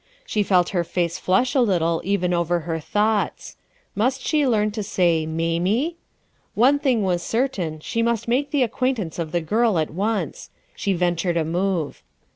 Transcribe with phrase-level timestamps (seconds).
[0.25, 3.57] She felt her face flush a little even 44 RUTH ERSKINE'S SOX over Iier thoughts,
[3.93, 5.97] Must she loam to Say "Mamie"?
[6.55, 10.49] One thing was certain: she must make the acquaintance of the girl at once.
[10.75, 12.01] She ventured a move.